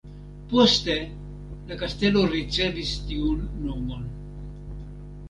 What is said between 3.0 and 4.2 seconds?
tiun nomon.